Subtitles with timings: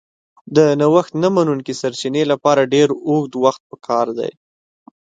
[0.55, 4.31] د نوښت نه منونکي سرچینې لپاره ډېر اوږد وخت پکار دی.